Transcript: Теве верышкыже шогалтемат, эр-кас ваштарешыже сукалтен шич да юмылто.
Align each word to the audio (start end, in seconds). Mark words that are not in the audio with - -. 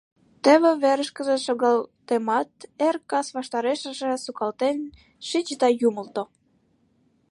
Теве 0.43 0.71
верышкыже 0.83 1.35
шогалтемат, 1.45 2.51
эр-кас 2.87 3.27
ваштарешыже 3.35 4.11
сукалтен 4.25 4.77
шич 5.27 5.47
да 5.61 5.67
юмылто. 5.87 6.23